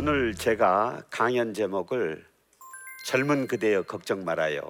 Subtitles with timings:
[0.00, 2.24] 오늘 제가 강연 제목을
[3.04, 4.60] 젊은 그대여 걱정 말아요.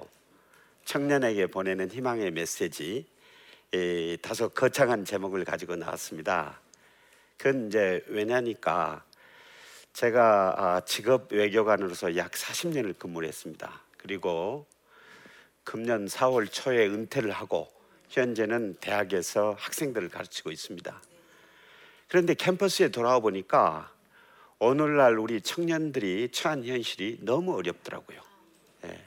[0.85, 3.05] 청년에게 보내는 희망의 메시지
[3.71, 6.59] 이, 다소 거창한 제목을 가지고 나왔습니다.
[7.37, 9.05] 그건 이제 왜냐니까
[9.93, 13.83] 제가 아, 직업 외교관으로서 약 40년을 근무를 했습니다.
[13.99, 14.65] 그리고
[15.63, 17.71] 금년 4월 초에 은퇴를 하고
[18.07, 20.99] 현재는 대학에서 학생들을 가르치고 있습니다.
[22.07, 23.93] 그런데 캠퍼스에 돌아와 보니까
[24.59, 28.21] 오늘날 우리 청년들이 처한 현실이 너무 어렵더라고요.
[28.85, 28.99] 예,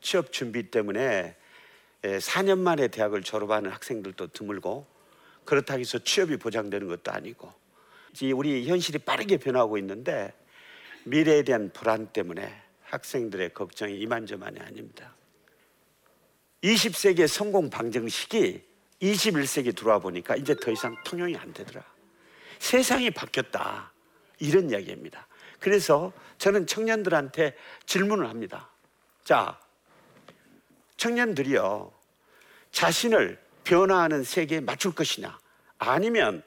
[0.00, 1.36] 취업 준비 때문에
[2.04, 4.86] 예, 4년 만에 대학을 졸업하는 학생들도 드물고
[5.44, 7.52] 그렇다고 해서 취업이 보장되는 것도 아니고
[8.20, 10.34] 이 우리 현실이 빠르게 변하고 있는데
[11.04, 12.52] 미래에 대한 불안 때문에
[12.82, 15.14] 학생들의 걱정이 이만저만이 아닙니다.
[16.64, 18.62] 20세기의 성공 방정식이
[19.00, 21.84] 21세기 들어와 보니까 이제 더 이상 통용이 안 되더라.
[22.58, 23.92] 세상이 바뀌었다.
[24.38, 25.26] 이런 이야기입니다.
[25.60, 27.54] 그래서 저는 청년들한테
[27.86, 28.70] 질문을 합니다.
[29.24, 29.58] 자,
[30.96, 31.92] 청년들이요.
[32.70, 35.38] 자신을 변화하는 세계에 맞출 것이냐?
[35.78, 36.42] 아니면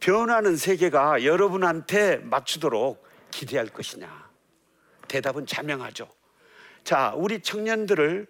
[0.00, 4.28] 변화하는 세계가 여러분한테 맞추도록 기대할 것이냐?
[5.08, 6.08] 대답은 자명하죠.
[6.84, 8.26] 자, 우리 청년들을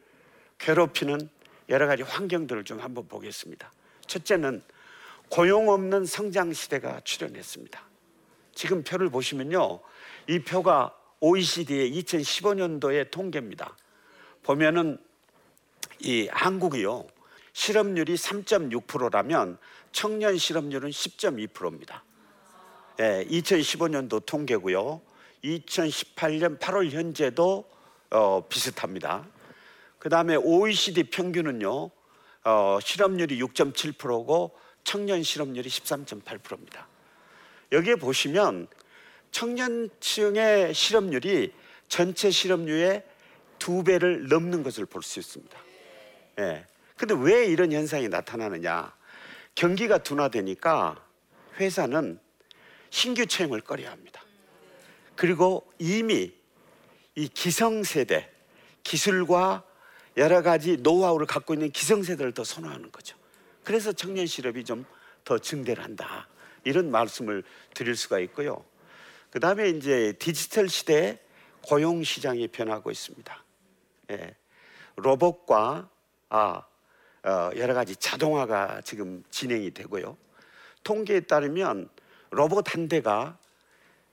[0.58, 1.28] 괴롭히는
[1.68, 3.70] 여러 가지 환경들을 좀 한번 보겠습니다.
[4.06, 4.62] 첫째는
[5.28, 7.87] 고용 없는 성장 시대가 출현했습니다.
[8.58, 9.78] 지금 표를 보시면요.
[10.26, 13.76] 이 표가 OECD의 2015년도의 통계입니다.
[14.42, 14.98] 보면은
[16.00, 17.06] 이 한국이요.
[17.52, 19.58] 실업률이 3.6%라면
[19.92, 22.02] 청년 실업률은 10.2%입니다.
[22.98, 25.02] 예, 2015년도 통계고요.
[25.44, 27.64] 2018년 8월 현재도
[28.10, 29.24] 어, 비슷합니다.
[30.00, 31.90] 그 다음에 OECD 평균은요,
[32.42, 36.88] 어, 실업률이 6.7%고 청년 실업률이 13.8%입니다.
[37.72, 38.68] 여기에 보시면
[39.30, 41.52] 청년층의 실업률이
[41.88, 43.04] 전체 실업률의
[43.58, 45.58] 두 배를 넘는 것을 볼 수 있습니다.
[46.40, 46.66] 예.
[46.96, 48.96] 근데 왜 이런 현상이 나타나느냐?
[49.54, 51.04] 경기가 둔화되니까
[51.58, 52.18] 회사는
[52.90, 54.22] 신규 채용을 꺼려 합니다.
[55.16, 56.32] 그리고 이미
[57.16, 58.30] 이 기성세대,
[58.84, 59.64] 기술과
[60.16, 63.16] 여러 가지 노하우를 갖고 있는 기성세대를 더 선호하는 거죠.
[63.64, 64.84] 그래서 청년 실업이 좀
[65.28, 66.26] 더 증대를 한다.
[66.64, 67.42] 이런 말씀을
[67.74, 68.64] 드릴 수가 있고요.
[69.30, 71.18] 그 다음에 이제 디지털 시대에
[71.62, 73.44] 고용 시장이 변하고 있습니다.
[74.12, 74.34] 예.
[74.96, 75.88] 로봇과
[76.30, 76.62] 아,
[77.24, 80.16] 어, 여러 가지 자동화가 지금 진행이 되고요.
[80.82, 81.88] 통계에 따르면
[82.30, 83.38] 로봇 한 대가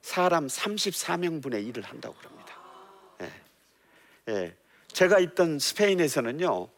[0.01, 2.55] 사람 34명분의 일을 한다고 그럽니다.
[3.21, 3.31] 예.
[4.29, 4.55] 예.
[4.87, 6.69] 제가 있던 스페인에서는요,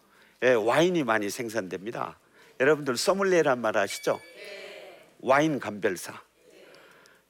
[0.44, 2.19] 예, 와인이 많이 생산됩니다.
[2.59, 4.19] 여러분들 소믈리에란 말 아시죠?
[5.27, 6.13] 와인 감별사.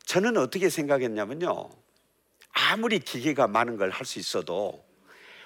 [0.05, 1.69] 저는 어떻게 생각했냐면요.
[2.51, 4.85] 아무리 기계가 많은 걸 할 수 있어도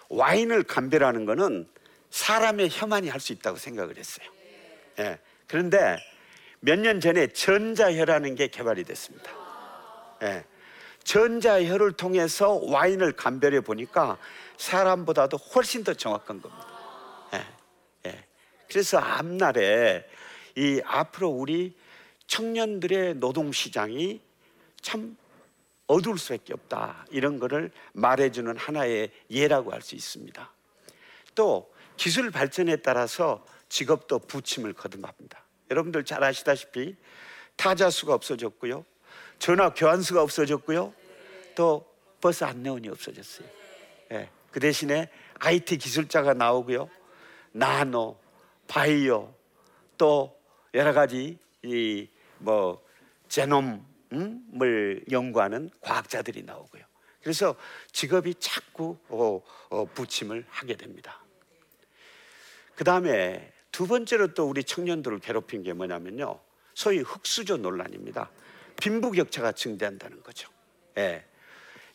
[0.10, 1.70] 와인을 감별하는 거는
[2.10, 4.28] 사람의 혀만이 할 수 있다고 생각을 했어요.
[5.00, 5.18] 예.
[5.48, 5.98] 그런데
[6.60, 9.32] 몇 년 전에 전자혀라는 게 개발이 됐습니다.
[10.24, 10.44] 예.
[11.06, 14.18] 전자혀를 통해서 와인을 감별해 보니까
[14.58, 16.68] 사람보다도 훨씬 더 정확한 겁니다.
[17.34, 18.10] 예.
[18.10, 18.26] 예.
[18.70, 20.06] 그래서 앞날에
[20.58, 21.80] 이 앞으로 우리
[22.32, 24.22] 청년들의 노동 시장이
[24.82, 25.18] 참
[25.86, 27.06] 어두울 수밖에 없다.
[27.12, 30.50] 이런 거를 말해주는 하나의 예라고 할 수 있습니다.
[31.36, 35.44] 또 기술 발전에 따라서 직업도 부침을 거듭합니다.
[35.70, 36.96] 여러분들 잘 아시다시피
[37.58, 38.86] 타자 수가 없어졌고요.
[39.38, 40.94] 전화 교환 수가 없어졌고요.
[41.56, 41.86] 또
[42.22, 43.48] 버스 안내원이 없어졌어요.
[44.14, 44.30] 예.
[44.52, 45.10] 그 대신에
[45.40, 46.90] IT 기술자가 나오고요.
[47.52, 48.18] 나노,
[48.70, 49.34] 바이오,
[49.98, 50.40] 또
[50.74, 52.08] 여러 가지 이
[52.42, 52.84] 뭐
[53.28, 56.84] 제놈을 연구하는 과학자들이 나오고요.
[57.22, 57.56] 그래서
[57.92, 61.24] 직업이 자꾸 어, 어, 부침을 하게 됩니다.
[62.76, 66.40] 그 다음에 두 번째로 또 우리 청년들을 괴롭힌 게 뭐냐면요.
[66.74, 68.32] 소위 흑수저 논란입니다.
[68.82, 70.50] 빈부격차가 증대한다는 거죠.
[70.98, 71.26] 예.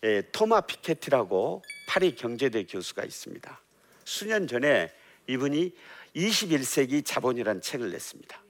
[0.05, 3.61] 예, 토마 피케티라고 파리 경제대 교수가 있습니다.
[4.05, 4.93] 수년 전에
[5.27, 5.75] 이분이
[6.15, 8.43] 21세기 자본이라는 책을 냈습니다.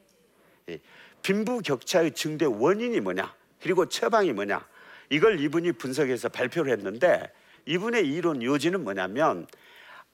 [0.71, 0.81] 예,
[1.27, 4.65] 빈부격차의 증대 원인이 뭐냐, 그리고 처방이 뭐냐,
[5.11, 7.33] 이걸 이분이 분석해서 발표를 했는데
[7.65, 9.49] 이분의 이론 요지는 뭐냐면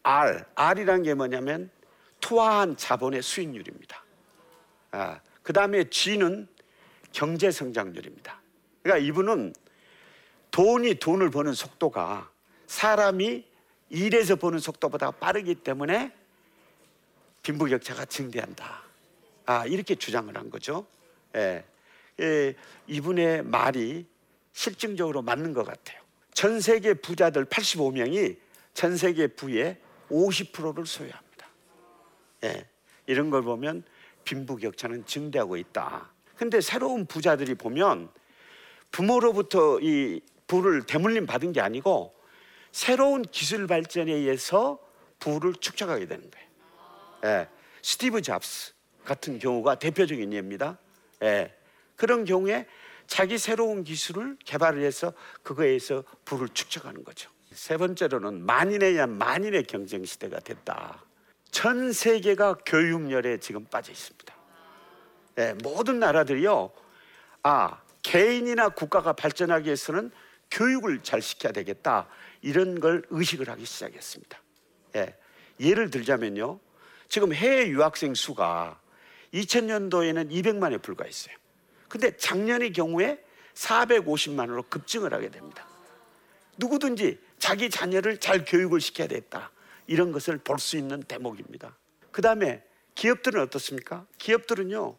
[0.03, 1.71] R, R이란 게 뭐냐면
[2.21, 4.03] 투하한 자본의 수익률입니다.
[4.93, 6.49] 아, 그 다음에 G는
[7.13, 8.41] 경제 성장률입니다.
[8.83, 9.53] 그러니까 이분은
[10.51, 12.31] 돈이 돈을 버는 속도가
[12.67, 13.45] 사람이
[13.91, 16.11] 일에서 버는 속도보다 빠르기 때문에
[17.43, 18.83] 빈부격차가 증대한다.
[19.45, 20.87] 아, 이렇게 주장을 한 거죠.
[21.37, 21.65] 예.
[22.21, 22.55] 예,
[22.87, 24.07] 이분의 말이
[24.53, 26.01] 실증적으로 맞는 것 같아요.
[26.33, 28.37] 전 세계 부자들 85명이
[28.75, 29.79] 전 세계 부의
[30.11, 31.47] 50%를 소유합니다.
[32.45, 32.67] 예,
[33.07, 33.83] 이런 걸 보면
[34.25, 36.11] 빈부격차는 증대하고 있다.
[36.37, 38.09] 근데 새로운 부자들이 보면
[38.91, 42.15] 부모로부터 이 부를 대물림 받은 게 아니고
[42.73, 44.79] 새로운 기술 발전에 의해서
[45.19, 46.49] 부를 축적하게 되는 거예요.
[47.25, 47.49] 예,
[47.83, 48.75] 스티브 잡스
[49.05, 50.79] 같은 경우가 대표적인 예입니다.
[51.23, 51.55] 예,
[51.97, 52.67] 그런 경우에
[53.07, 57.31] 자기 새로운 기술을 개발을 해서 그거에 서 부를 축적하는 거죠.
[57.53, 61.05] 세 번째로는 만인에 의한 만인의 경쟁 시대가 됐다.
[61.51, 64.35] 전 세계가 교육열에 지금 빠져 있습니다.
[65.39, 66.73] 예, 모든 나라들이요.
[67.43, 70.11] 아, 개인이나 국가가 발전하기 위해서는
[70.51, 72.09] 교육을 잘 시켜야 되겠다.
[72.41, 74.41] 이런 걸 의식을 하기 시작했습니다.
[74.97, 75.17] 예,
[75.61, 76.59] 예를 들자면요.
[77.09, 78.81] 지금 해외 유학생 수가
[79.35, 81.35] 2000년도에는 200만에 불과했어요.
[81.89, 83.23] 근데 작년의 경우에
[83.55, 85.67] 450만으로 급증을 하게 됩니다.
[86.59, 89.51] 누구든지 자기 자녀를 잘 교육을 시켜야 되겠다.
[89.87, 91.77] 이런 것을 볼 수 있는 대목입니다.
[92.11, 92.63] 그 다음에
[92.95, 94.07] 기업들은 어떻습니까?
[94.19, 94.97] 기업들은요,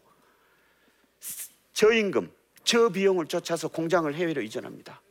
[1.74, 2.32] 저임금,
[2.64, 5.02] 저비용을 쫓아서 공장을 해외로 이전합니다.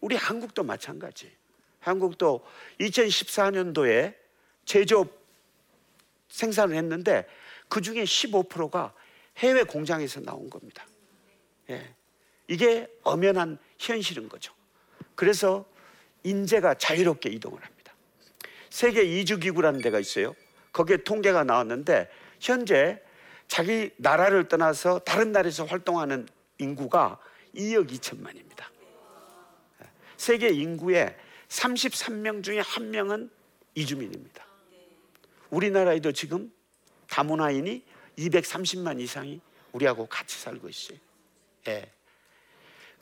[0.00, 1.30] 우리 한국도 마찬가지.
[1.80, 2.44] 한국도
[2.80, 4.14] 2014년도에
[4.64, 5.08] 제조업
[6.28, 7.26] 생산을 했는데
[7.70, 8.92] 그 중에 15%가
[9.38, 10.86] 해외 공장에서 나온 겁니다.
[11.70, 11.94] 예.
[12.48, 14.52] 이게 엄연한 현실인 거죠.
[15.14, 15.64] 그래서
[16.24, 17.94] 인재가 자유롭게 이동을 합니다.
[18.68, 20.34] 세계 이주기구라는 데가 있어요.
[20.72, 23.00] 거기에 통계가 나왔는데 현재
[23.48, 26.28] 자기 나라를 떠나서 다른 나라에서 활동하는
[26.58, 27.18] 인구가
[27.54, 28.66] 2억 2천만입니다.
[30.16, 31.16] 세계 인구의
[31.48, 33.30] 33명 중에 한 명은
[33.74, 34.44] 이주민입니다.
[35.50, 36.52] 우리나라에도 지금
[37.10, 37.84] 다문화인이
[38.18, 39.40] 230만 이상이
[39.72, 40.98] 우리하고 같이 살고 있어요.
[41.68, 41.90] 예.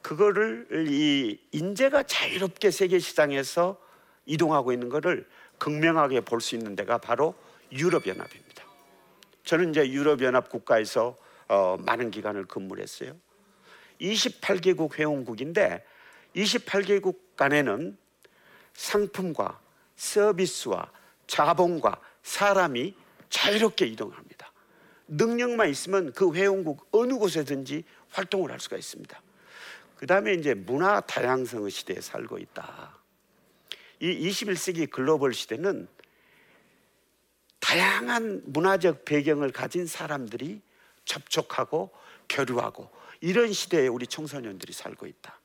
[0.02, 3.80] 그거를 이 인재가 자유롭게 세계 시장에서
[4.26, 5.28] 이동하고 있는 것을
[5.58, 7.34] 극명하게 볼 수 있는 데가 바로
[7.72, 8.64] 유럽 연합입니다.
[9.44, 11.16] 저는 이제 유럽 연합 국가에서
[11.48, 13.16] 어, 많은 기간을 근무를 했어요.
[14.00, 15.84] 28개국 회원국인데
[16.36, 17.96] 28개국 간에는
[18.74, 19.60] 상품과
[19.96, 20.90] 서비스와
[21.26, 22.94] 자본과 사람이
[23.30, 24.52] 자유롭게 이동합니다.
[25.08, 29.22] 능력만 있으면 그 회원국 어느 곳에든지 활동을 할 수가 있습니다.
[29.96, 32.96] 그 다음에 이제 문화 다양성의 시대에 살고 있다.
[34.00, 35.88] 이 21세기 글로벌 시대는
[37.58, 40.62] 다양한 문화적 배경을 가진 사람들이
[41.04, 41.90] 접촉하고
[42.28, 42.90] 교류하고
[43.20, 45.38] 이런 시대에 우리 청소년들이 살고 있다.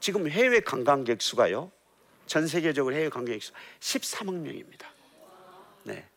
[0.00, 1.70] 지금 해외 관광객 수가요.
[2.26, 4.90] 전 세계적으로 해외 관광객 수 13억 명입니다.
[5.84, 6.08] 네.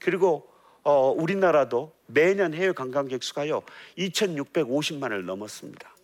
[0.00, 0.50] 그리고
[0.82, 3.62] 어, 우리나라도 매년 해외 관광객 수가요
[3.98, 5.94] 2,650만을 넘었습니다.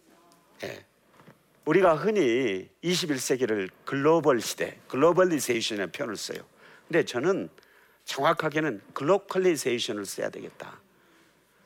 [0.65, 0.85] 예.
[1.65, 6.39] 우리가 흔히 21세기를 글로벌 시대, globalization이라는 표현을 써요.
[6.87, 7.49] 근데 저는
[8.05, 10.79] 정확하게는 glocalization을 써야 되겠다.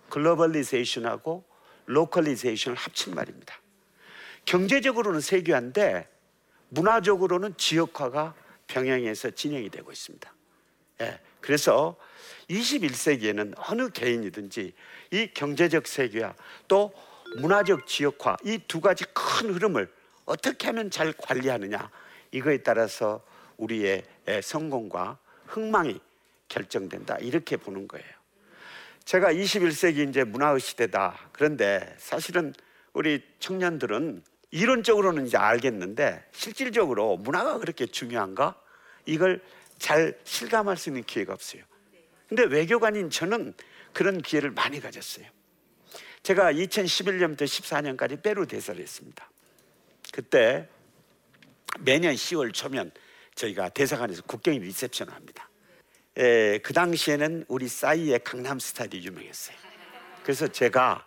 [0.08, 1.44] globalization하고
[1.84, 3.60] localization을 합친 말입니다.
[4.46, 6.08] 경제적으로는 세계화인데
[6.70, 8.34] 문화적으로는 지역화가
[8.68, 10.32] 병행해서 진행이 되고 있습니다.
[11.02, 11.20] 예.
[11.40, 11.96] 그래서
[12.48, 14.72] 21세기에는 어느 개인이든지
[15.12, 16.34] 이 경제적 세계화
[16.68, 16.92] 또
[17.38, 19.90] 문화적 지역화 이 두 가지 큰 흐름을
[20.24, 21.90] 어떻게 하면 잘 관리하느냐
[22.32, 23.22] 이거에 따라서
[23.56, 24.04] 우리의
[24.42, 26.00] 성공과 흥망이
[26.48, 28.06] 결정된다 이렇게 보는 거예요.
[29.04, 31.30] 제가 21세기 이제 문화의 시대다.
[31.32, 32.54] 그런데 사실은
[32.92, 38.54] 우리 청년들은 이론적으로는 이제 알겠는데 실질적으로 문화가 그렇게 중요한가?
[39.06, 39.40] 이걸
[39.80, 41.62] 잘 실감할 수 있는 기회가 없어요.
[42.28, 43.54] 근데 외교관인 저는
[43.92, 45.26] 그런 기회를 많이 가졌어요.
[46.22, 49.28] 제가 2011년부터 14년까지 페루 대사를 했습니다.
[50.12, 50.68] 그때
[51.80, 52.92] 매년 10월 초면
[53.34, 55.48] 저희가 대사관에서 국경 리셉션을 합니다.
[56.18, 59.56] 에, 그 당시에는 우리 싸이의 강남 스타일이 유명했어요.
[60.22, 61.06] 그래서 제가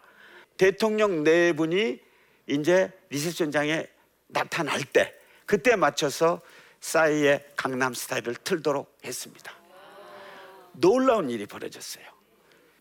[0.57, 2.01] 대통령 네 분이
[2.47, 3.85] 이제 리셉션장에
[4.27, 5.13] 나타날 때
[5.45, 6.41] 그때 맞춰서
[6.83, 9.53] 싸이의 강남 스타일을 틀도록 했습니다.
[10.73, 12.03] 놀라운 일이 벌어졌어요.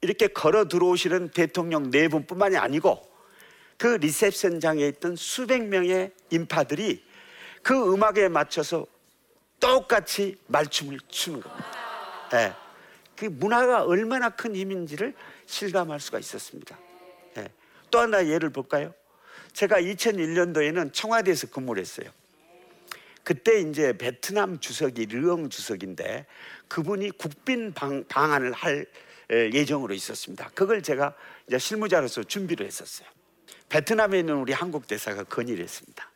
[0.00, 3.00] 이렇게 걸어 들어오시는 대통령 네 분뿐만이 아니고
[3.78, 7.04] 그 리셉션장에 있던 수백 명의 인파들이
[7.62, 8.86] 그 음악에 맞춰서
[9.60, 12.28] 똑같이 말춤을 추는 겁니다.
[12.32, 12.52] 네.
[13.14, 15.14] 그 문화가 얼마나 큰 힘인지를
[15.46, 16.76] 실감할 수가 있었습니다.
[17.34, 17.48] 네.
[17.92, 18.92] 또 하나 예를 볼까요?
[19.52, 22.10] 제가 2001년도에는 청와대에서 근무를 했어요.
[23.24, 26.26] 그때 이제 베트남 주석이 르엉 주석인데
[26.68, 28.86] 그분이 국빈 방, 방한을 할
[29.30, 30.50] 예정으로 있었습니다.
[30.54, 31.14] 그걸 제가
[31.46, 33.08] 이제 실무자로서 준비를 했었어요.
[33.68, 36.10] 베트남에 있는 우리 한국 대사가 건의를 했습니다.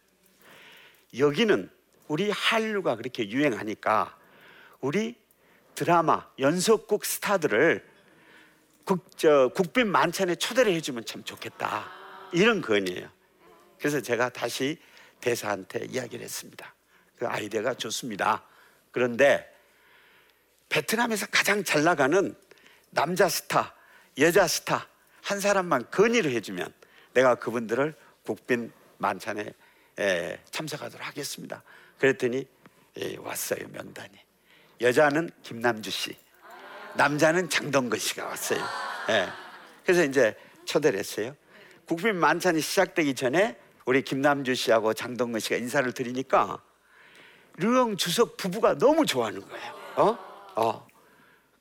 [1.16, 1.70] 여기는
[2.08, 4.18] 우리 한류가 그렇게 유행하니까
[4.80, 5.16] 우리
[5.75, 7.86] 드라마 연속극 스타들을
[8.84, 11.90] 국, 저, 국빈 만찬에 초대를 해주면 참 좋겠다
[12.32, 13.08] 이런 건이에요.
[13.78, 14.78] 그래서 제가 다시
[15.20, 16.75] 대사한테 이야기를 했습니다.
[17.18, 18.44] 그 아이디어가 좋습니다.
[18.90, 19.52] 그런데
[20.68, 22.35] 베트남에서 가장 잘 나가는
[22.90, 23.75] 남자 스타,
[24.18, 24.88] 여자 스타
[25.23, 26.73] 한 사람만 건의를 해주면
[27.14, 27.94] 내가 그분들을
[28.25, 29.52] 국빈 만찬에
[29.99, 31.62] 에, 참석하도록 하겠습니다.
[31.99, 32.46] 그랬더니
[32.99, 34.12] 예, 왔어요 명단이.
[34.80, 36.16] 여자는 김남주 씨,
[36.94, 38.62] 남자는 장동건 씨가 왔어요.
[39.11, 39.28] 예.
[39.85, 41.35] 그래서 이제 초대를 했어요.
[41.87, 46.61] 국빈 만찬이 시작되기 전에 우리 김남주 씨하고 장동건 씨가 인사를 드리니까
[47.56, 49.72] 르엉 주석 부부가 너무 좋아하는 거예요.
[49.96, 50.18] 어?
[50.56, 50.86] 어.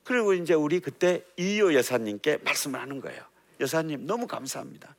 [0.04, 3.22] 그리고 이제 우리 그때 이효 여사님께 말씀을 하는 거예요.
[3.60, 4.94] 여사님 너무 감사합니다.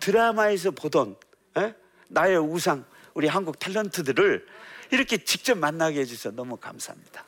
[0.00, 1.16] 드라마에서 보던
[1.56, 1.74] 에?
[2.08, 2.84] 나의 우상
[3.14, 4.44] 우리 한국 탤런트들을
[4.90, 7.24] 이렇게 직접 만나게 해주셔서 너무 감사합니다.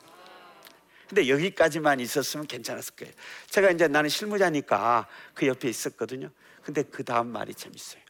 [1.07, 3.13] 근데 여기까지만 있었으면 괜찮았을 거예요.
[3.49, 6.29] 제가 이제 나는 실무자니까 그 옆에 있었거든요.
[6.63, 8.01] 근데 그 다음 말이 재밌어요.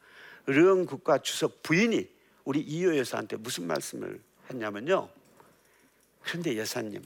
[0.48, 2.10] 르엉 국가 주석 부인이
[2.46, 5.10] 우리 이효 여사한테 무슨 말씀을 했냐면요.
[6.24, 7.04] 그런데 여사님,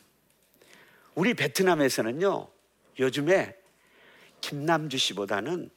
[1.16, 2.48] 우리 베트남에서는요,
[3.00, 3.56] 요즘에
[4.42, 5.70] 김남주 씨보다는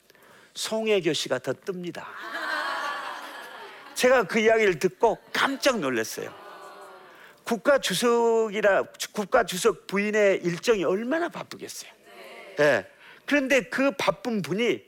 [0.54, 2.04] 송혜교 씨가 더 뜹니다.
[3.94, 6.32] 제가 그 이야기를 듣고 깜짝 놀랐어요.
[7.44, 11.90] 국가 주석이라 국가 주석 부인의 일정이 얼마나 바쁘겠어요.
[12.50, 12.56] 예.
[12.56, 12.90] 네.
[13.26, 14.84] 그런데 그 바쁜 분이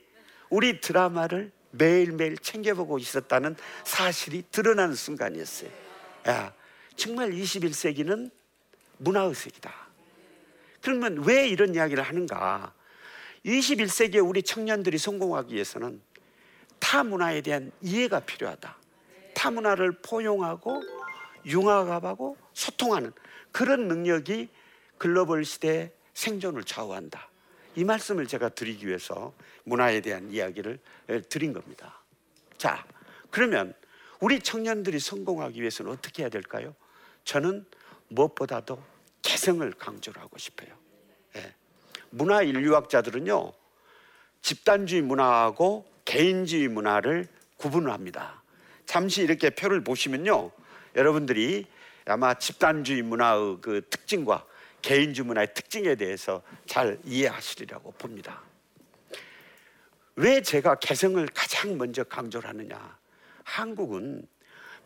[0.49, 5.69] 우리 드라마를 매일매일 챙겨보고 있었다는 사실이 드러나는 순간이었어요.
[6.27, 6.53] 야,
[6.95, 8.31] 정말 21세기는
[8.97, 9.73] 문화의 세기다.
[10.81, 12.73] 그러면 왜 이런 이야기를 하는가?
[13.45, 16.01] 21세기에 우리 청년들이 성공하기 위해서는
[16.79, 18.77] 타 문화에 대한 이해가 필요하다.
[19.33, 20.81] 타 문화를 포용하고
[21.45, 23.11] 융합하고 소통하는
[23.51, 24.49] 그런 능력이
[24.97, 27.29] 글로벌 시대의 생존을 좌우한다.
[27.75, 29.33] 이 말씀을 제가 드리기 위해서
[29.63, 30.79] 문화에 대한 이야기를
[31.29, 32.01] 드린 겁니다.
[32.57, 32.85] 자,
[33.29, 33.73] 그러면
[34.21, 36.73] 우리 청년들이 성공하기 위해서는 어떻게 해야 될까요?
[37.25, 37.65] 저는
[38.07, 38.81] 무엇보다도
[39.21, 40.69] 개성을 강조를 하고 싶어요.
[41.35, 41.53] 예.
[42.11, 43.51] 문화 인류학자들은요,
[44.41, 47.27] 집단주의 문화하고 개인주의 문화를
[47.57, 48.43] 구분합니다.
[48.85, 50.51] 잠시 이렇게 표를 보시면요,
[50.95, 51.65] 여러분들이
[52.05, 54.45] 아마 집단주의 문화의 그 특징과
[54.83, 58.43] 개인주의 문화의 특징에 대해서 잘 이해하시리라고 봅니다.
[60.15, 62.97] 왜 제가 개성을 가장 먼저 강조를 하느냐?
[63.43, 64.27] 한국은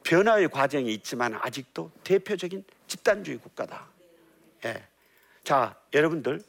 [0.03, 3.87] 변화의 과정이 있지만 아직도 대표적인 집단주의 국가다.
[4.65, 4.83] 예.
[5.43, 6.43] 자, 여러분들,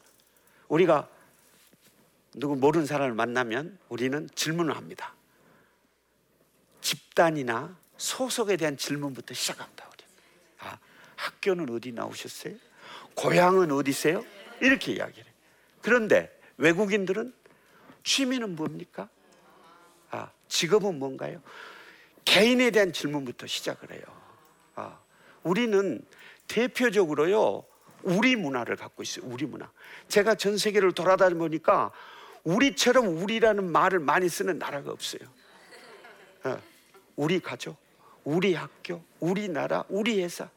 [0.68, 1.08] 우리가
[2.34, 5.14] 누구 모르는 사람을 만나면 우리는 질문을 합니다.
[6.80, 9.88] 집단이나 소속에 대한 질문부터 시작합니다.
[9.92, 10.04] 우리.
[10.60, 10.78] 아,
[11.16, 12.54] 학교는 어디 나오셨어요?
[13.14, 14.24] 고향은 어디세요?
[14.60, 15.34] 이렇게 이야기를 해요.
[15.82, 17.34] 그런데 외국인들은
[18.04, 19.08] 취미는 뭡니까?
[20.10, 21.42] 아, 직업은 뭔가요?
[22.24, 24.02] 개인에 대한 질문부터 시작을 해요.
[24.74, 24.98] 아,
[25.42, 26.04] 우리는
[26.48, 27.64] 대표적으로요,
[28.02, 29.26] 우리 문화를 갖고 있어요.
[29.26, 29.70] 우리 문화.
[30.08, 31.90] 제가 전 세계를 돌아다니 보니까
[32.44, 35.20] 우리처럼 우리라는 말을 많이 쓰는 나라가 없어요.
[36.44, 36.58] 어,
[37.16, 37.76] 우리 가족,
[38.24, 40.48] 우리 학교, 우리 나라, 우리 회사.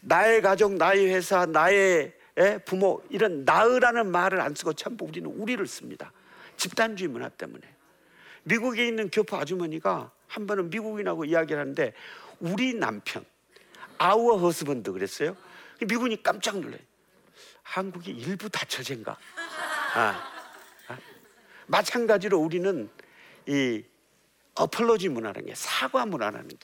[0.00, 2.14] 나의 가족, 나의 회사, 나의
[2.64, 6.12] 부모 이런 나으라는 말을 안 쓰고 전부 우리는 우리를 씁니다.
[6.56, 7.77] 집단주의 문화 때문에.
[8.44, 11.92] 미국에 있는 교포 아주머니가 한 번은 미국인하고 이야기를 하는데
[12.40, 13.24] 우리 남편,
[13.98, 15.36] 아우어 허스번드 그랬어요.
[15.80, 16.78] 미국인이 깜짝 놀래
[17.62, 19.16] 한국이 일부 다처제인가?
[19.94, 20.32] 아,
[20.88, 20.98] 아.
[21.66, 22.88] 마찬가지로 우리는
[23.46, 23.82] 이
[24.54, 26.56] 어플로지 문화라는 게 사과 문화라는 게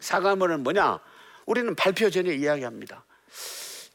[0.00, 1.00] 사과 문화는 뭐냐?
[1.46, 3.04] 우리는 발표 전에 이야기합니다.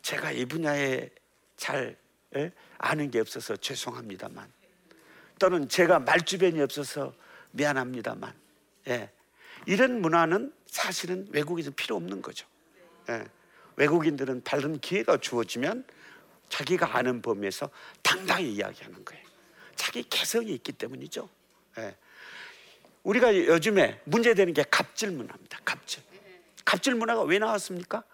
[0.02, 1.10] 제가 이 분야에
[1.56, 1.98] 잘
[2.36, 2.52] 예?
[2.78, 4.52] 아는 게 없어서 죄송합니다만
[5.44, 7.14] 또는 제가 말주변이 없어서
[7.52, 8.34] 미안합니다만
[8.88, 9.12] 예.
[9.66, 12.48] 이런 문화는 사실은 외국에서 필요 없는 거죠.
[13.10, 13.26] 예.
[13.76, 15.84] 외국인들은 다른 기회가 주어지면
[16.48, 17.70] 자기가 아는 범위에서
[18.02, 19.22] 당당히 이야기하는 거예요.
[19.76, 21.28] 자기 개성이 있기 때문이죠.
[21.80, 21.98] 예.
[23.04, 25.60] 우리가 요즘에 문제되는 게 갑질 문화입니다.
[25.66, 26.04] 갑질.
[26.64, 28.06] 갑질 문화가 왜 나왔습니까?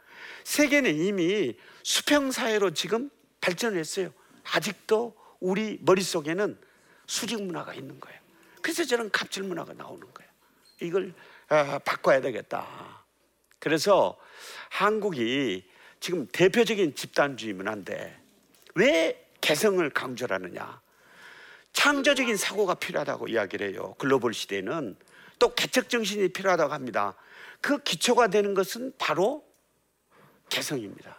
[0.45, 4.12] 세계는 이미 수평 사회로 지금 발전했어요.
[4.51, 6.68] 아직도 우리 머릿속에는
[7.10, 8.20] 수직 문화가 있는 거예요.
[8.62, 10.32] 그래서 저는 갑질 문화가 나오는 거예요.
[10.80, 11.13] 이걸
[11.48, 13.04] 아, 바꿔야 되겠다.
[13.58, 14.16] 그래서
[14.70, 15.68] 한국이
[16.00, 18.16] 지금 대표적인 집단주의 문화인데
[18.75, 20.82] 왜 개성을 강조하느냐?
[21.74, 23.96] 창조적인 사고가 필요하다고 이야기를 해요.
[23.98, 24.96] 글로벌 시대에는
[25.39, 27.16] 또 개척 정신이 필요하다고 합니다.
[27.60, 29.44] 그 기초가 되는 것은 바로
[30.50, 31.18] 개성입니다.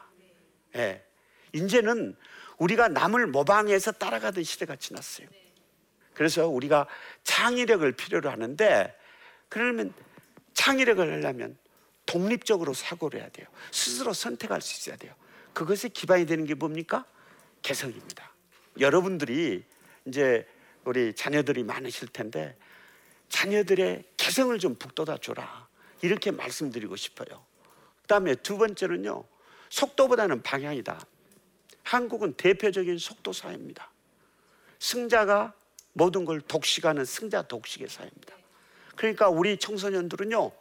[0.76, 1.04] 예.
[1.52, 2.16] 이제는
[2.58, 5.39] 우리가 남을 모방해서 따라가던 시대가 지났어요.
[6.20, 6.86] 그래서 우리가
[7.24, 8.94] 창의력을 필요로 하는데
[9.48, 9.94] 그러면
[10.52, 11.56] 창의력을 하려면
[12.04, 13.46] 독립적으로 사고를 해야 돼요.
[13.70, 15.14] 스스로 선택할 수 있어야 돼요.
[15.54, 17.06] 그것에 기반이 되는 게 뭡니까?
[17.62, 18.32] 개성입니다.
[18.80, 19.64] 여러분들이
[20.04, 20.46] 이제
[20.84, 22.54] 우리 자녀들이 많으실 텐데
[23.30, 25.68] 자녀들의 개성을 좀 북돋아 줘라.
[26.02, 27.46] 이렇게 말씀드리고 싶어요.
[28.02, 29.24] 그다음에 두 번째는요.
[29.70, 31.00] 속도보다는 방향이다.
[31.82, 33.90] 한국은 대표적인 속도 사회입니다.
[34.80, 35.54] 승자가
[35.92, 38.34] 모든 걸 독식하는 승자 독식의 사회입니다.
[38.96, 40.52] 그러니까 우리 청소년들은요.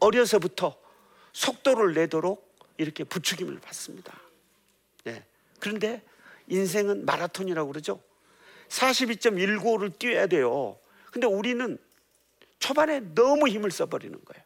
[0.00, 0.76] 어려서부터
[1.32, 4.18] 속도를 내도록 이렇게 부추김을 받습니다.
[5.06, 5.24] 예.
[5.58, 6.02] 그런데
[6.48, 8.00] 인생은 마라톤이라고 그러죠.
[8.68, 10.78] 42.195를 뛰어야 돼요.
[11.12, 11.78] 근데 우리는
[12.58, 14.44] 초반에 너무 힘을 써버리는 거예요.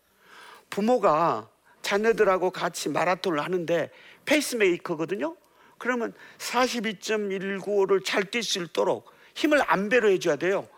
[0.71, 1.49] 부모가
[1.83, 3.90] 자녀들하고 같이 마라톤을 하는데
[4.25, 5.37] 페이스메이커거든요.
[5.78, 10.68] 그러면 42.195를 잘 뛸 수 있도록 힘을 안 배로 해줘야 돼요.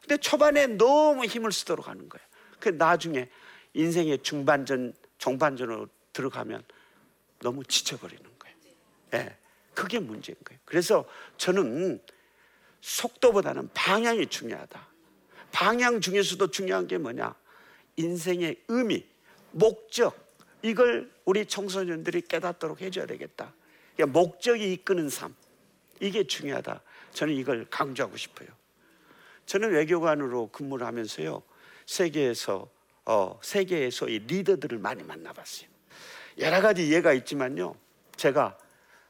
[0.00, 2.26] 근데 초반에 너무 힘을 쓰도록 하는 거예요.
[2.58, 3.28] 그 나중에
[3.74, 6.64] 인생의 중반전, 종반전으로 들어가면
[7.40, 8.56] 너무 지쳐버리는 거예요.
[9.14, 9.36] 예,
[9.74, 10.60] 그게 문제인 거예요.
[10.64, 11.04] 그래서
[11.36, 12.00] 저는
[12.80, 14.88] 속도보다는 방향이 중요하다.
[15.52, 17.34] 방향 중에서도 중요한 게 뭐냐?
[17.96, 19.06] 인생의 의미,
[19.52, 20.30] 목적,
[20.62, 23.52] 이걸 우리 청소년들이 깨닫도록 해줘야 되겠다.
[23.96, 25.34] 그러니까 목적이 이끄는 삶,
[26.00, 26.82] 이게 중요하다.
[27.12, 28.48] 저는 이걸 강조하고 싶어요.
[29.46, 31.42] 저는 외교관으로 근무를 하면서요,
[31.86, 32.70] 세계에서
[33.06, 35.68] 어, 세계에서 이 리더들을 많이 만나봤어요.
[36.38, 37.74] 여러 가지 예가 있지만요,
[38.16, 38.56] 제가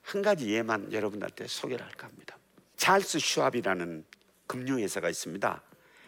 [0.02, 2.38] 한 가지 예만 여러분한테 소개를 할까 합니다.
[2.76, 4.04] 찰스 슈압이라는
[4.46, 5.62] 금융회사가 있습니다.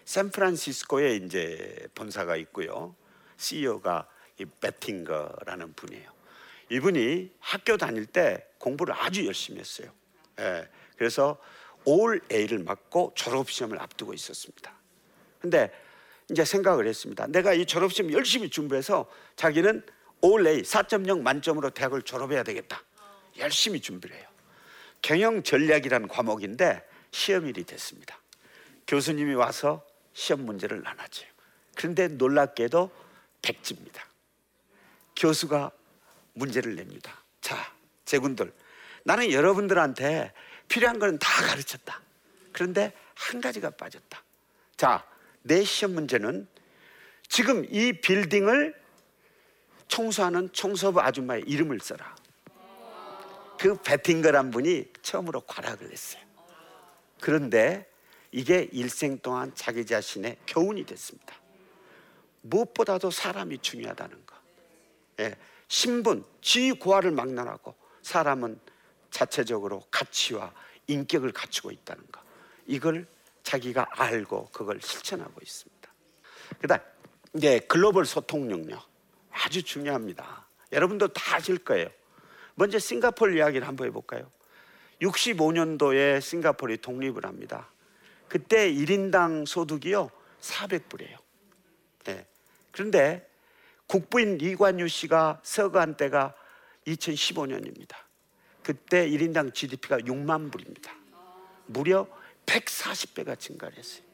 [0.04, 2.96] 샌프란시스코에 이제 본사가 있고요.
[3.36, 6.10] CEO가 이 베팅거라는 분이에요.
[6.70, 9.92] 이분이 학교 다닐 때 공부를 아주 열심히 했어요.
[10.40, 11.38] 예, 그래서
[11.84, 14.72] 올 A를 맞고 졸업 시험을 앞두고 있었습니다.
[15.40, 15.72] 근데
[16.30, 17.26] 이제 생각을 했습니다.
[17.26, 19.84] 내가 이 졸업 시험 열심히 준비해서 자기는
[20.20, 22.82] 올 A 4.0 만점으로 대학을 졸업해야 되겠다.
[23.38, 24.28] 열심히 준비를 해요.
[25.00, 28.18] 경영 전략이라는 과목인데 시험일이 됐습니다.
[28.86, 31.28] 교수님이 와서 시험 문제를 나눠줘요.
[31.74, 32.90] 그런데 놀랍게도
[33.42, 34.06] 백지입니다.
[35.16, 35.70] 교수가
[36.34, 37.20] 문제를 냅니다.
[37.40, 37.72] 자,
[38.04, 38.52] 제군들,
[39.04, 40.32] 나는 여러분들한테
[40.68, 42.00] 필요한 거는 다 가르쳤다.
[42.52, 44.22] 그런데 한 가지가 빠졌다.
[44.76, 45.06] 자,
[45.42, 46.46] 내 시험 문제는
[47.28, 48.74] 지금 이 빌딩을
[49.88, 52.14] 청소하는 청소부 아줌마의 이름을 써라.
[53.58, 56.22] 그 베팅거란 분이 처음으로 과락을 했어요.
[57.20, 57.88] 그런데
[58.32, 61.34] 이게 일생 동안 자기 자신의 교훈이 됐습니다.
[62.40, 64.36] 무엇보다도 사람이 중요하다는 거.
[65.20, 65.36] 예,
[65.68, 68.58] 신분, 지위, 고하를 막론하고 사람은
[69.12, 70.52] 자체적으로 가치와
[70.88, 72.20] 인격을 갖추고 있다는 거.
[72.66, 73.06] 이걸
[73.44, 75.92] 자기가 알고 그걸 실천하고 있습니다.
[76.60, 76.80] 그다음
[77.34, 78.84] 이제 글로벌 소통 능력
[79.30, 80.46] 아주 중요합니다.
[80.72, 81.88] 여러분도 다 아실 거예요.
[82.54, 84.30] 먼저 싱가포르 이야기를 한번 해볼까요?
[85.00, 87.68] 65년도에 싱가포르이 독립을 합니다.
[88.28, 91.16] 그때 1인당 소득이요 400불이에요.
[92.04, 92.26] 네.
[92.70, 93.28] 그런데
[93.86, 96.34] 국부인 이관유 씨가 서거한 때가
[96.86, 97.96] 2015년입니다.
[98.62, 100.94] 그때 1인당 GDP가 6만 불입니다.
[101.66, 102.06] 무려
[102.46, 104.04] 140배가 증가를 했어요.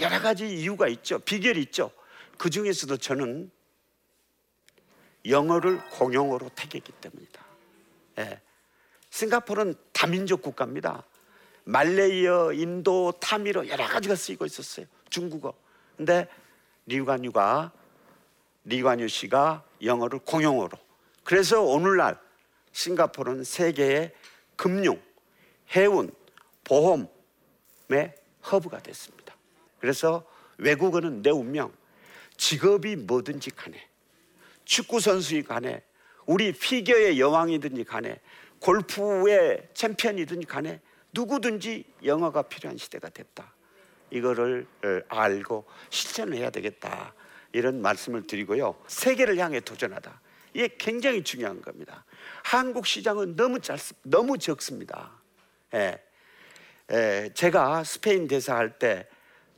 [0.00, 1.18] 여러 가지 이유가 있죠.
[1.18, 1.90] 비결이 있죠.
[2.38, 3.50] 그 중에서도 저는
[5.26, 7.44] 영어를 공용어로 택했기 때문이다.
[8.18, 8.40] 예.
[9.10, 11.04] 싱가포르는 다민족 국가입니다.
[11.64, 14.86] 말레이어, 인도, 타미로 여러 가지가 쓰이고 있었어요.
[15.08, 15.54] 중국어.
[15.96, 16.28] 근데
[16.86, 17.72] 리관유가
[18.64, 20.78] 리관유 씨가 영어를 공용어로.
[21.24, 22.20] 그래서 오늘날
[22.76, 24.12] 싱가포르는 세계의
[24.54, 25.00] 금융,
[25.74, 26.12] 해운,
[26.64, 28.14] 보험의
[28.50, 29.34] 허브가 됐습니다.
[29.80, 30.26] 그래서
[30.58, 31.72] 외국어는 내 운명,
[32.36, 33.88] 직업이 뭐든지 간에,
[34.66, 35.82] 축구 선수이 간에,
[36.26, 38.20] 우리 피겨의 여왕이든지 간에,
[38.60, 40.80] 골프의 챔피언이든지 간에
[41.12, 43.54] 누구든지 영어가 필요한 시대가 됐다.
[44.10, 47.14] 이거를 어, 알고 실천을 해야 되겠다.
[47.52, 48.76] 이런 말씀을 드리고요.
[48.86, 50.20] 세계를 향해 도전하다.
[50.56, 52.06] 이게 굉장히 중요한 겁니다.
[52.42, 55.12] 한국 시장은 너무 짧, 너무 적습니다.
[55.74, 56.02] 예.
[56.90, 59.06] 예, 제가 스페인 대사 할 때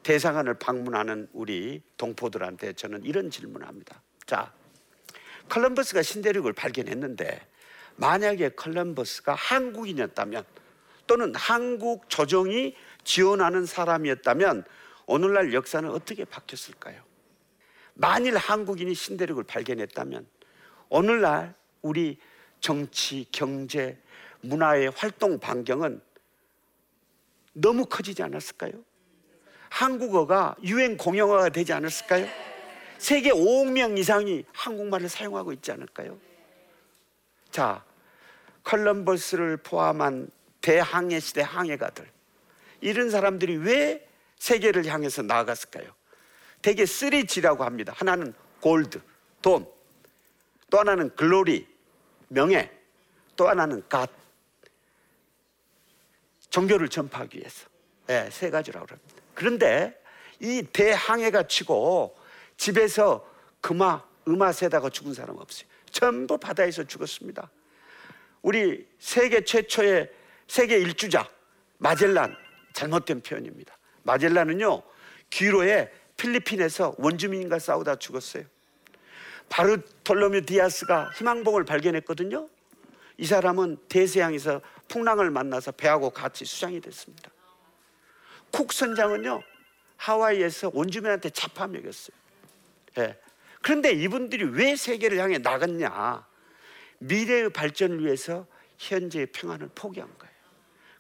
[0.03, 4.03] 대사관을 방문하는 우리 동포들한테 저는 이런 질문을 합니다.
[4.27, 4.53] 자,
[5.49, 7.47] 컬럼버스가 신대륙을 발견했는데
[7.95, 10.45] 만약에 컬럼버스가 한국인이었다면
[11.07, 14.65] 또는 한국 조정이 지원하는 사람이었다면
[15.07, 17.01] 오늘날 역사는 어떻게 바뀌었을까요?
[17.95, 20.27] 만일 한국인이 신대륙을 발견했다면
[20.88, 22.18] 오늘날 우리
[22.61, 23.98] 정치, 경제,
[24.40, 26.01] 문화의 활동 반경은
[27.53, 28.72] 너무 커지지 않았을까요?
[29.70, 32.27] 한국어가 유엔 공용어가 되지 않았을까요?
[32.98, 36.18] 세계 5억 명 이상이 한국말을 사용하고 있지 않을까요?
[37.51, 37.85] 자,
[38.64, 42.09] 컬럼버스를 포함한 대항해 시대 항해가들
[42.81, 44.07] 이런 사람들이 왜
[44.38, 45.87] 세계를 향해서 나아갔을까요?
[46.62, 47.92] 대개 3G라고 합니다.
[47.96, 49.01] 하나는 골드,
[49.42, 49.66] 돈,
[50.70, 51.66] 또 하나는 glory,
[52.28, 52.70] 명예,
[53.37, 54.11] 또 하나는 God,
[56.50, 57.68] 종교를 전파하기 위해서.
[58.07, 59.22] 네, 세 가지라고 합니다.
[59.35, 60.02] 그런데
[60.40, 62.16] 이 대항해가 치고
[62.57, 63.26] 집에서
[63.61, 65.68] 금화, 음화 세다가 죽은 사람 없어요.
[65.90, 67.50] 전부 바다에서 죽었습니다.
[68.42, 70.11] 우리 세계 최초의
[70.46, 71.28] 세계 일주자
[71.78, 72.37] 마젤란
[72.72, 73.76] 잘못된 표현입니다.
[74.02, 74.83] 마젤란은요
[75.31, 78.44] 기로에 필리핀에서 원주민과 싸우다 죽었어요.
[79.49, 82.49] 바르톨로메 디아스가 희망봉을 발견했거든요.
[83.17, 87.31] 이 사람은 대서양에서 풍랑을 만나서 배하고 같이 수장이 됐습니다.
[88.51, 89.43] 쿡 선장은요
[89.97, 92.17] 하와이에서 원주민한테 잡아먹였어요.
[92.99, 93.19] 예.
[93.61, 96.27] 그런데 이분들이 왜 세계를 향해 나갔냐?
[96.99, 98.47] 미래의 발전을 위해서
[98.79, 100.35] 현재의 평안을 포기한 거예요.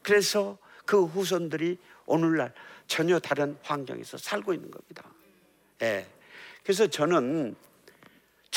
[0.02, 2.52] 그래서 그 후손들이 오늘날
[2.86, 5.04] 전혀 다른 환경에서 살고 있는 겁니다.
[5.82, 6.06] 예.
[6.62, 7.54] 그래서 저는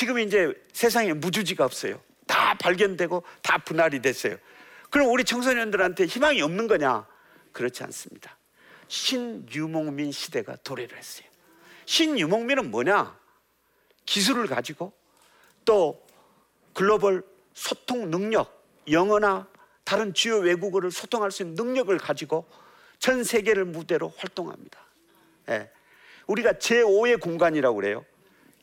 [0.01, 2.01] 지금 이제 세상에 무주지가 없어요.
[2.25, 4.35] 다 발견되고 다 분할이 됐어요.
[4.89, 7.05] 그럼 우리 청소년들한테 희망이 없는 거냐?
[7.51, 8.35] 그렇지 않습니다.
[8.87, 11.27] 신유목민 시대가 도래를 했어요.
[11.85, 13.15] 신유목민은 뭐냐?
[14.07, 14.91] 기술을 가지고
[15.65, 16.03] 또
[16.73, 17.21] 글로벌
[17.53, 19.47] 소통 능력, 영어나
[19.83, 22.49] 다른 주요 외국어를 소통할 수 있는 능력을 가지고
[22.97, 24.79] 전 세계를 무대로 활동합니다.
[25.49, 25.69] 예.
[26.25, 28.03] 우리가 제5의 공간이라고 그래요.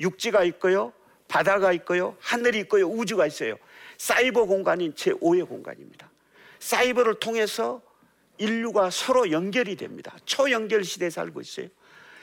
[0.01, 0.93] 육지가 있고요,
[1.29, 3.57] 바다가 있고요, 하늘이 있고요, 우주가 있어요.
[3.99, 6.11] 사이버 공간인 제5의 공간입니다.
[6.59, 7.83] 사이버를 통해서
[8.39, 10.17] 인류가 서로 연결이 됩니다.
[10.25, 11.69] 초연결 시대에 살고 있어요.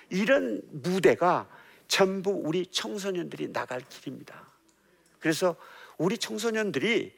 [0.09, 1.47] 이런 무대가
[1.87, 4.47] 전부 우리 청소년들이 나갈 길입니다.
[5.19, 5.55] 그래서
[5.97, 7.13] 우리 청소년들이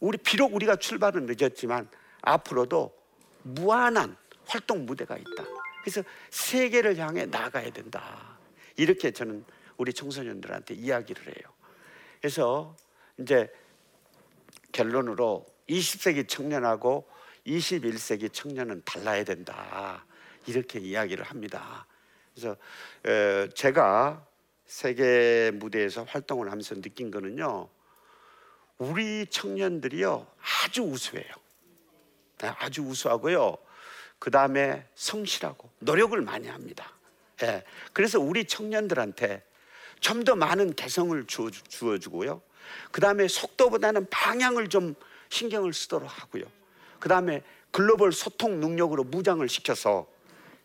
[0.00, 1.88] 우리 비록 우리가 출발은 늦었지만
[2.22, 2.94] 앞으로도
[3.42, 4.16] 무한한
[4.46, 5.44] 활동 무대가 있다.
[5.82, 8.38] 그래서 세계를 향해 나가야 된다.
[8.76, 9.44] 이렇게 저는
[9.76, 11.52] 우리 청소년들한테 이야기를 해요.
[12.20, 12.76] 그래서
[13.18, 13.52] 이제
[14.72, 17.08] 결론으로 20세기 청년하고
[17.46, 20.04] 21세기 청년은 달라야 된다.
[20.46, 21.86] 이렇게 이야기를 합니다.
[22.34, 22.56] 그래서
[23.54, 24.26] 제가
[24.66, 27.68] 세계 무대에서 활동을 하면서 느낀 거는요.
[28.78, 30.26] 우리 청년들이요
[30.64, 31.32] 아주 우수해요.
[32.38, 33.56] 네, 아주 우수하고요.
[34.18, 36.92] 그 다음에 성실하고 노력을 많이 합니다.
[37.42, 37.62] 예.
[37.92, 39.44] 그래서 우리 청년들한테
[40.04, 41.50] 좀 더 많은 개성을 주어,
[41.98, 42.42] 주고요.
[42.92, 44.94] 그 다음에 속도보다는 방향을 좀
[45.30, 46.44] 신경을 쓰도록 하고요.
[47.00, 50.06] 그 다음에 글로벌 소통 능력으로 무장을 시켜서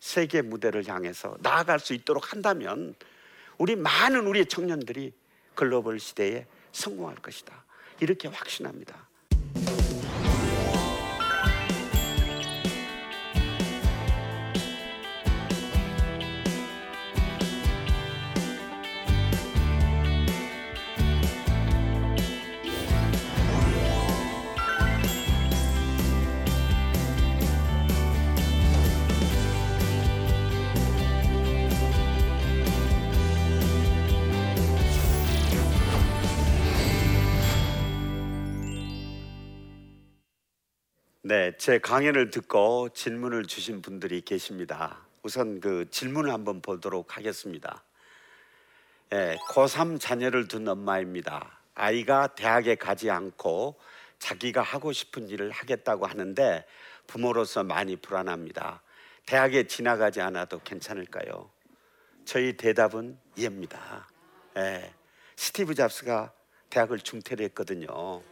[0.01, 2.95] 세계 무대를 향해서 나아갈 수 있도록 한다면
[3.57, 5.13] 우리 많은 우리 청년들이
[5.55, 7.65] 글로벌 시대에 성공할 것이다.
[8.01, 9.08] 이렇게 확신합니다.
[41.29, 45.05] 네, 제 강연을 듣고 질문을 주신 분들이 계십니다.
[45.21, 47.83] 우선 그 질문을 한번 보도록 하겠습니다.
[49.13, 51.59] 예, 고3 자녀를 둔 엄마입니다.
[51.75, 53.79] 아이가 대학에 가지 않고
[54.17, 56.65] 자기가 하고 싶은 일을 하겠다고 하는데
[57.05, 58.81] 부모로서 많이 불안합니다.
[59.27, 61.51] 대학에 지나가지 않아도 괜찮을까요?
[62.25, 64.09] 저희 대답은 이해입니다.
[64.57, 64.91] 예,
[65.35, 66.33] 스티브 잡스가
[66.71, 68.23] 대학을 중퇴를 했거든요.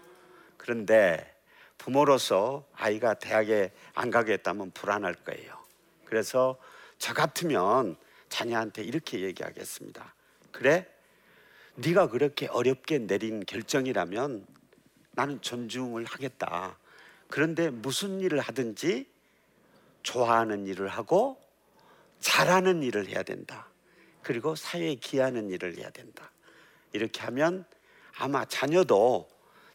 [0.57, 1.36] 그런데
[1.77, 5.57] 부모로서 아이가 대학에 안 가겠다면 불안할 거예요.
[6.05, 6.57] 그래서
[6.97, 7.95] 저 같으면
[8.29, 10.13] 자녀한테 이렇게 얘기하겠습니다.
[10.51, 10.87] 그래?
[11.75, 14.47] 네가 그렇게 어렵게 내린 결정이라면
[15.11, 16.77] 나는 존중을 하겠다.
[17.29, 19.07] 그런데 무슨 일을 하든지
[20.03, 21.39] 좋아하는 일을 하고
[22.19, 23.67] 잘하는 일을 해야 된다.
[24.23, 26.31] 그리고 사회에 기하는 일을 해야 된다.
[26.93, 27.65] 이렇게 하면
[28.17, 29.29] 아마 자녀도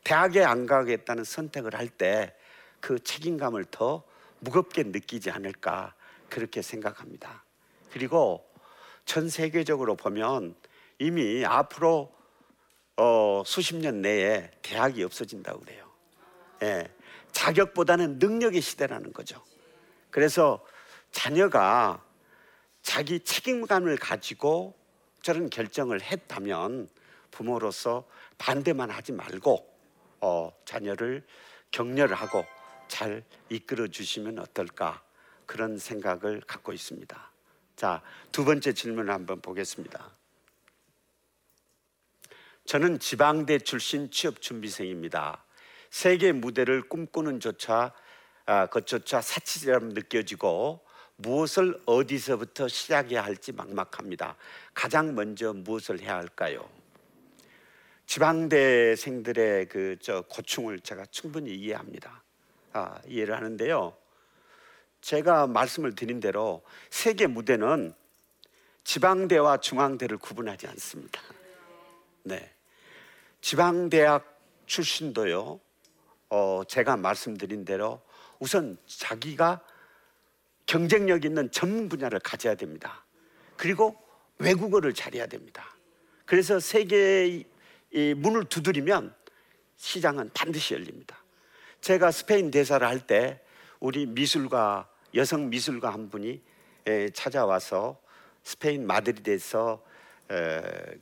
[0.04, 2.34] 대학에 안 가겠다는 선택을 할 때
[2.82, 4.02] 그 책임감을 더
[4.40, 5.94] 무겁게 느끼지 않을까
[6.28, 7.44] 그렇게 생각합니다.
[7.92, 8.44] 그리고
[9.04, 10.56] 전 세계적으로 보면
[10.98, 12.12] 이미 앞으로
[12.96, 15.88] 어, 수십 년 내에 대학이 없어진다고 그래요.
[16.62, 16.92] 예,
[17.30, 19.40] 자격보다는 능력의 시대라는 거죠.
[20.10, 20.64] 그래서
[21.12, 22.04] 자녀가
[22.82, 24.74] 자기 책임감을 가지고
[25.22, 26.88] 저런 결정을 했다면
[27.30, 28.04] 부모로서
[28.38, 29.71] 반대만 하지 말고
[30.22, 31.24] 어, 자녀를
[31.70, 32.46] 격려를 하고
[32.88, 35.02] 잘 이끌어 주시면 어떨까
[35.46, 37.30] 그런 생각을 갖고 있습니다.
[37.76, 40.10] 자, 두 번째 질문을 한번 보겠습니다.
[42.64, 45.44] 저는 지방대 출신 취업 준비생입니다.
[45.90, 47.92] 세계 무대를 꿈꾸는 조차
[48.46, 50.84] 아, 그조차 사치처럼 느껴지고
[51.16, 54.36] 무엇을 어디서부터 시작해야 할지 막막합니다.
[54.74, 56.81] 가장 먼저 무엇을 해야 할까요?
[58.12, 62.22] 지방대생들의 그 저 고충을 제가 충분히 이해합니다.
[62.74, 63.96] 아, 이해를 하는데요.
[65.00, 67.94] 제가 말씀을 드린 대로 세계 무대는
[68.84, 71.22] 지방대와 중앙대를 구분하지 않습니다.
[72.24, 72.52] 네.
[73.40, 75.58] 지방대학 출신도요,
[76.28, 78.02] 어, 제가 말씀드린 대로
[78.38, 79.62] 우선 자기가
[80.66, 83.06] 경쟁력 있는 전문 분야를 가져야 됩니다.
[83.56, 83.96] 그리고
[84.36, 85.64] 외국어를 잘해야 됩니다.
[86.26, 87.50] 그래서 세계
[87.92, 89.14] 의 문을 두드리면
[89.76, 91.22] 시장은 반드시 열립니다.
[91.80, 93.40] 제가 스페인 대사를 할 때
[93.80, 96.40] 우리 미술가 여성 미술가 한 분이
[97.12, 98.00] 찾아와서
[98.44, 99.82] 스페인 마드리드에서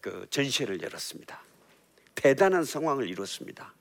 [0.00, 1.42] 그 전시회를 열었습니다.
[2.14, 3.72] 대단한 성황을 이뤘습니다.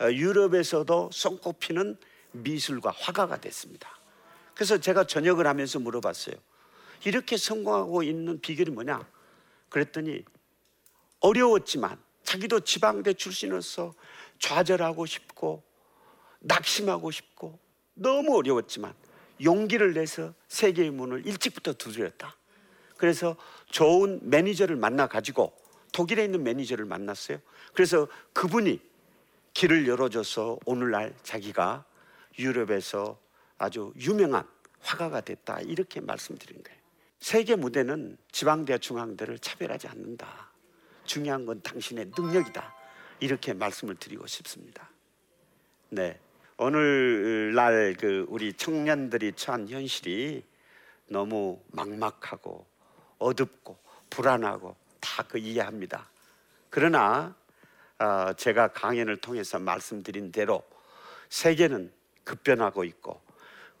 [0.00, 1.96] 어, 유럽에서도 손꼽히는
[2.32, 3.98] 미술과 화가가 됐습니다.
[4.54, 6.36] 그래서 제가 전역을 하면서 물어봤어요.
[7.04, 9.06] 이렇게 성공하고 있는 비결이 뭐냐?
[9.68, 10.24] 그랬더니
[11.20, 13.94] 어려웠지만 자기도 지방대 출신으로서
[14.38, 15.62] 좌절하고 싶고
[16.40, 17.58] 낙심하고 싶고
[17.94, 18.92] 너무 어려웠지만
[19.42, 22.36] 용기를 내서 세계의 문을 일찍부터 두드렸다.
[22.96, 23.36] 그래서
[23.70, 25.56] 좋은 매니저를 만나 가지고
[25.92, 27.38] 독일에 있는 매니저를 만났어요.
[27.72, 28.80] 그래서 그분이
[29.52, 31.84] 길을 열어줘서 오늘날 자기가
[32.38, 33.18] 유럽에서
[33.58, 34.46] 아주 유명한
[34.80, 36.78] 화가가 됐다 이렇게 말씀드린 거예요.
[37.20, 40.53] 세계 무대는 지방대 중앙대를 차별하지 않는다.
[41.04, 42.74] 중요한 건 당신의 능력이다.
[43.20, 44.88] 이렇게 말씀을 드리고 싶습니다.
[45.90, 46.18] 네.
[46.56, 50.44] 오늘날 그 우리 청년들이 처한 현실이
[51.08, 52.66] 너무 막막하고
[53.18, 53.78] 어둡고
[54.10, 56.08] 불안하고 다 그 이해합니다.
[56.70, 57.36] 그러나
[57.98, 60.62] 어, 제가 강연을 통해서 말씀드린 대로
[61.28, 61.92] 세계는
[62.24, 63.20] 급변하고 있고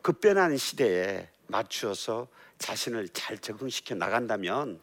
[0.02, 4.80] 급변하는 시대에 맞추어서 자신을 잘 적응시켜 나간다면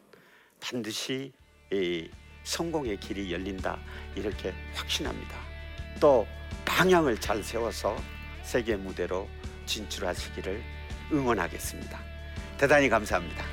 [0.60, 1.32] 반드시
[1.70, 2.10] 이
[2.44, 3.78] 성공의 길이 열린다
[4.14, 5.36] 이렇게 확신합니다.
[6.00, 6.26] 또
[6.64, 7.96] 방향을 잘 세워서
[8.42, 9.28] 세계 무대로
[9.66, 10.62] 진출하시기를
[11.12, 11.98] 응원하겠습니다.
[12.58, 13.44] 대단히 감사합니다.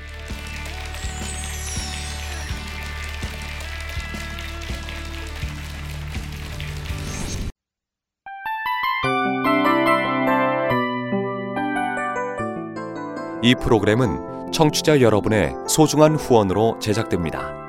[13.42, 17.69] 이 프로그램은 청취자 여러분의 소중한 후원으로 제작됩니다.